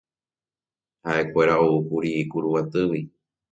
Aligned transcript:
Ha'ekuéra 1.05 1.53
oúkuri 1.67 2.11
Kuruguatýgui. 2.31 3.01